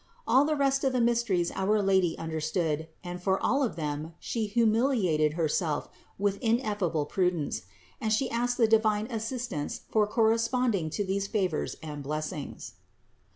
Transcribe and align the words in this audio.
All 0.27 0.45
the 0.45 0.55
rest 0.55 0.83
of 0.83 0.93
the 0.93 0.99
mysteries 0.99 1.51
our 1.53 1.79
Lady 1.79 2.17
understood 2.17 2.87
and 3.03 3.21
for 3.21 3.39
all 3.39 3.61
of 3.61 3.75
them 3.75 4.15
She 4.17 4.47
humiliated 4.47 5.33
Herself 5.33 5.89
with 6.17 6.39
ineffable 6.41 7.05
pru 7.05 7.27
ence, 7.37 7.61
and 8.01 8.11
She 8.11 8.27
asked 8.27 8.57
the 8.57 8.67
divine 8.67 9.05
assistance 9.11 9.81
for 9.91 10.07
corre 10.07 10.37
sponding 10.39 10.89
to 10.93 11.05
these 11.05 11.27
favors 11.27 11.75
and 11.83 12.01
blessings. 12.01 12.73